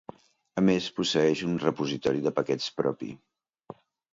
A 0.61 0.63
més 0.69 0.87
posseeix 0.99 1.43
un 1.49 1.53
repositori 1.65 2.25
de 2.25 2.33
paquets 2.41 2.71
propi. 2.81 3.13